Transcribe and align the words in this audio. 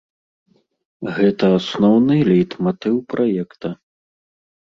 Гэта 1.17 1.45
асноўны 1.57 2.15
лейтматыў 2.31 2.95
праекта. 3.13 3.67